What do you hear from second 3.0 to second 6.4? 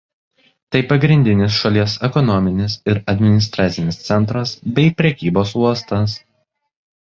administracinis centras bei prekybos uostas.